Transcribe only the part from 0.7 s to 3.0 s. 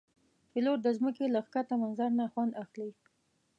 د ځمکې له ښکته منظر نه خوند اخلي.